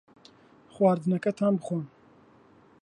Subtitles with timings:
[0.73, 1.83] خواردنەکەتان بخۆن.